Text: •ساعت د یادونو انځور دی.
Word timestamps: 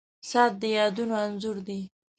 •ساعت 0.29 0.53
د 0.61 0.63
یادونو 0.77 1.13
انځور 1.25 1.57
دی. 1.67 1.81